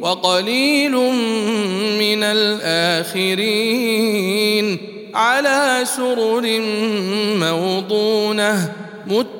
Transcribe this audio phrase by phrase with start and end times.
[0.00, 0.92] وقليل
[2.00, 3.78] من الآخرين
[5.14, 6.60] على سرر
[7.40, 8.72] موضونة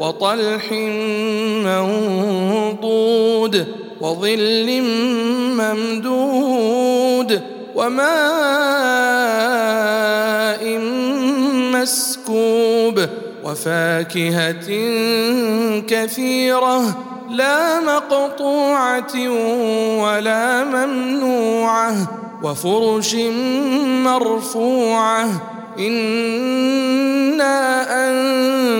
[0.00, 0.72] وطلح
[1.64, 3.66] منضود
[4.00, 4.82] وظل
[5.60, 7.40] ممدود
[7.74, 8.10] وماء
[11.72, 13.06] مسكوب
[13.44, 14.68] وفاكهة
[15.86, 16.96] كثيرة
[17.30, 19.28] لا مقطوعة
[20.00, 21.92] ولا ممنوعة
[22.42, 23.14] وفرش
[24.04, 25.28] مرفوعة
[25.78, 27.09] أنا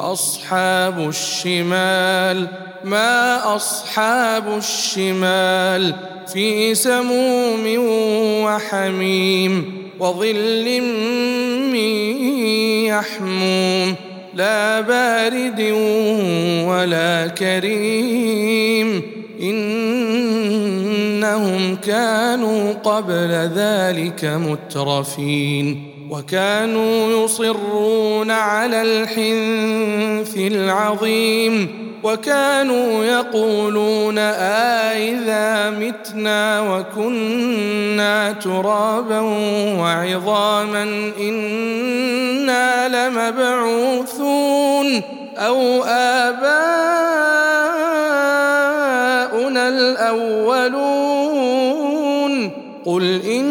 [0.00, 2.46] وأصحاب الشمال
[2.84, 5.94] ما أصحاب الشمال
[6.32, 7.64] في سموم
[8.44, 10.80] وحميم وظل
[11.72, 12.16] من
[12.86, 13.94] يحموم
[14.34, 15.60] لا بارد
[16.66, 19.02] ولا كريم.
[19.42, 20.56] إنهم
[21.76, 25.89] كانوا قبل ذلك مترفين.
[26.10, 31.68] وكانوا يصرون على الحنث العظيم
[32.02, 39.20] وكانوا يقولون آئذا آه متنا وكنا ترابا
[39.80, 45.02] وعظاما إنا لمبعوثون
[45.38, 46.48] أو آباؤنا
[49.68, 51.30] الأولون
[52.84, 53.50] قل إن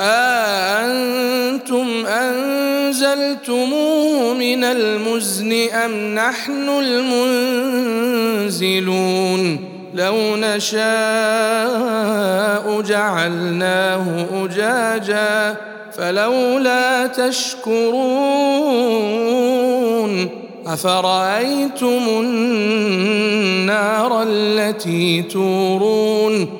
[0.00, 6.68] أأنتم أنزلتموه من المزن أم نحن
[8.48, 9.58] المنزلون؟
[9.94, 10.80] لو نشاء
[12.80, 15.56] جعلناه أجاجا
[15.92, 18.00] فلولا تشكرون.
[20.66, 26.59] أفرأيتم النار التي تورون؟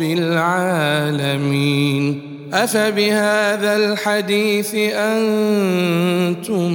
[0.00, 2.20] العالمين.
[2.52, 6.72] أفبهذا الحديث أنتم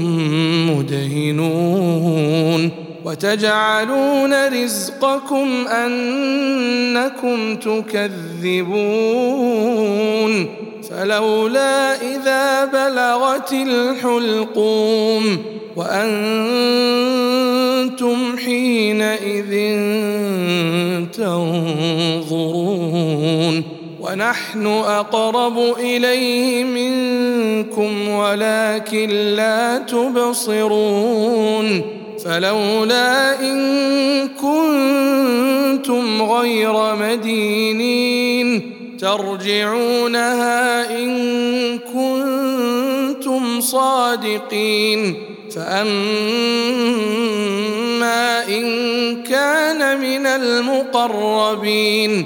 [0.71, 2.71] مدهنون.
[3.05, 8.09] وتجعلون رزقكم أنكم تكذبون.
[10.89, 15.37] فلولا إذا بلغت الحلقوم
[15.75, 17.28] وأنتم
[24.11, 31.81] ونحن أقرب إليه منكم ولكن لا تبصرون
[32.25, 45.15] فلولا إن كنتم غير مدينين ترجعونها إن كنتم صادقين
[45.55, 45.89] فأما
[48.47, 48.63] إن
[49.23, 52.25] كان من المقربين